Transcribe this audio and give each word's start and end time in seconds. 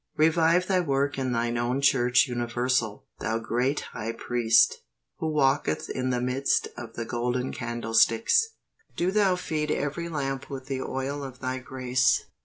Revive 0.17 0.65
Thy 0.65 0.79
work 0.79 1.19
in 1.19 1.31
Thine 1.31 1.59
own 1.59 1.79
Church 1.79 2.25
universal, 2.27 3.05
Thou 3.19 3.37
great 3.37 3.81
High 3.93 4.13
Priest, 4.13 4.81
who 5.19 5.27
walketh 5.27 5.91
in 5.91 6.09
the 6.09 6.19
midst 6.19 6.69
of 6.75 6.95
the 6.95 7.05
golden 7.05 7.51
candlesticks. 7.51 8.47
Do 8.97 9.11
Thou 9.11 9.35
feed 9.35 9.69
every 9.69 10.09
lamp 10.09 10.49
with 10.49 10.65
the 10.65 10.81
oil 10.81 11.23
of 11.23 11.37
Thy 11.39 11.59
grace. 11.59 12.25